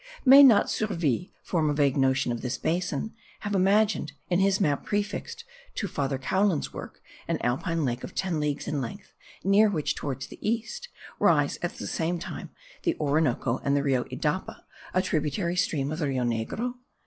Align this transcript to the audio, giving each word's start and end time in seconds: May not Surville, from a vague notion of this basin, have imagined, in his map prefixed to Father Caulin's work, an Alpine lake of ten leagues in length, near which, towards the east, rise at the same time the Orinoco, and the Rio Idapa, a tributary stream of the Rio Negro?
May 0.25 0.41
not 0.41 0.71
Surville, 0.71 1.27
from 1.43 1.69
a 1.69 1.75
vague 1.75 1.95
notion 1.95 2.31
of 2.31 2.41
this 2.41 2.57
basin, 2.57 3.13
have 3.41 3.53
imagined, 3.53 4.13
in 4.31 4.39
his 4.39 4.59
map 4.59 4.83
prefixed 4.83 5.43
to 5.75 5.87
Father 5.87 6.17
Caulin's 6.17 6.73
work, 6.73 7.03
an 7.27 7.37
Alpine 7.41 7.85
lake 7.85 8.03
of 8.03 8.15
ten 8.15 8.39
leagues 8.39 8.67
in 8.67 8.81
length, 8.81 9.13
near 9.43 9.69
which, 9.69 9.93
towards 9.93 10.25
the 10.25 10.39
east, 10.41 10.89
rise 11.19 11.59
at 11.61 11.75
the 11.75 11.85
same 11.85 12.17
time 12.17 12.49
the 12.81 12.97
Orinoco, 12.99 13.59
and 13.59 13.77
the 13.77 13.83
Rio 13.83 14.05
Idapa, 14.05 14.63
a 14.91 15.03
tributary 15.03 15.55
stream 15.55 15.91
of 15.91 15.99
the 15.99 16.07
Rio 16.07 16.23
Negro? 16.23 16.73